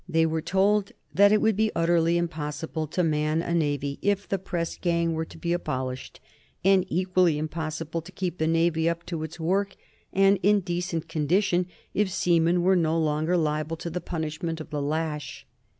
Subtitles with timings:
[0.09, 4.39] They were told that it would be utterly impossible to man a navy if the
[4.39, 6.19] press gang were to be abolished,
[6.65, 9.75] and equally impossible to keep the Navy up to its work
[10.11, 14.81] and in decent condition if seamen were no longer liable to the punishment of the
[14.81, 15.45] lash.